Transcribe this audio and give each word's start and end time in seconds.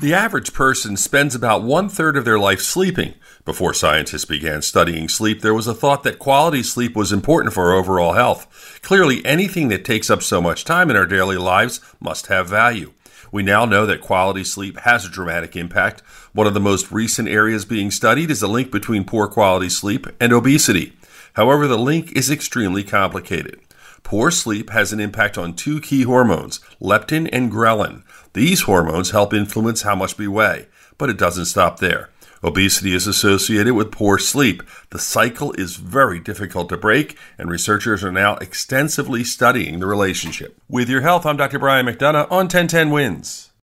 The 0.00 0.14
average 0.14 0.52
person 0.52 0.96
spends 0.96 1.34
about 1.34 1.64
one 1.64 1.88
third 1.88 2.16
of 2.16 2.24
their 2.24 2.38
life 2.38 2.60
sleeping. 2.60 3.14
Before 3.44 3.74
scientists 3.74 4.24
began 4.24 4.62
studying 4.62 5.08
sleep, 5.08 5.40
there 5.40 5.54
was 5.54 5.66
a 5.66 5.74
thought 5.74 6.04
that 6.04 6.20
quality 6.20 6.62
sleep 6.62 6.94
was 6.94 7.10
important 7.10 7.52
for 7.52 7.72
overall 7.72 8.12
health. 8.12 8.78
Clearly, 8.80 9.24
anything 9.26 9.66
that 9.70 9.84
takes 9.84 10.08
up 10.08 10.22
so 10.22 10.40
much 10.40 10.64
time 10.64 10.88
in 10.88 10.96
our 10.96 11.04
daily 11.04 11.36
lives 11.36 11.80
must 11.98 12.28
have 12.28 12.48
value. 12.48 12.92
We 13.32 13.42
now 13.42 13.64
know 13.64 13.86
that 13.86 14.00
quality 14.00 14.44
sleep 14.44 14.78
has 14.80 15.04
a 15.04 15.10
dramatic 15.10 15.56
impact. 15.56 16.02
One 16.32 16.46
of 16.46 16.54
the 16.54 16.60
most 16.60 16.92
recent 16.92 17.26
areas 17.26 17.64
being 17.64 17.90
studied 17.90 18.30
is 18.30 18.38
the 18.38 18.46
link 18.46 18.70
between 18.70 19.02
poor 19.02 19.26
quality 19.26 19.68
sleep 19.68 20.06
and 20.20 20.32
obesity. 20.32 20.92
However, 21.32 21.66
the 21.66 21.76
link 21.76 22.12
is 22.12 22.30
extremely 22.30 22.84
complicated. 22.84 23.58
Poor 24.08 24.30
sleep 24.30 24.70
has 24.70 24.90
an 24.90 25.00
impact 25.00 25.36
on 25.36 25.52
two 25.52 25.82
key 25.82 26.04
hormones, 26.04 26.60
leptin 26.80 27.28
and 27.30 27.52
ghrelin. 27.52 28.04
These 28.32 28.62
hormones 28.62 29.10
help 29.10 29.34
influence 29.34 29.82
how 29.82 29.94
much 29.94 30.16
we 30.16 30.26
weigh, 30.26 30.68
but 30.96 31.10
it 31.10 31.18
doesn't 31.18 31.44
stop 31.44 31.78
there. 31.78 32.08
Obesity 32.42 32.94
is 32.94 33.06
associated 33.06 33.74
with 33.74 33.92
poor 33.92 34.18
sleep. 34.18 34.62
The 34.88 34.98
cycle 34.98 35.52
is 35.58 35.76
very 35.76 36.20
difficult 36.20 36.70
to 36.70 36.78
break, 36.78 37.18
and 37.36 37.50
researchers 37.50 38.02
are 38.02 38.10
now 38.10 38.36
extensively 38.36 39.24
studying 39.24 39.78
the 39.78 39.86
relationship. 39.86 40.58
With 40.70 40.88
your 40.88 41.02
health, 41.02 41.26
I'm 41.26 41.36
Dr. 41.36 41.58
Brian 41.58 41.84
McDonough 41.84 42.32
on 42.32 42.48
1010 42.48 42.90
Wins. 42.90 43.47